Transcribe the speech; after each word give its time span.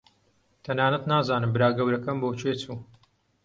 تەنانەت 0.67 1.03
نازانم 1.11 1.51
برا 1.55 1.69
گەورەکەم 1.77 2.17
بۆ 2.21 2.29
کوێ 2.39 2.53
چوو. 2.61 2.77